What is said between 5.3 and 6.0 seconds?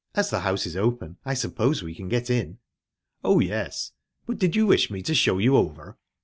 you over?"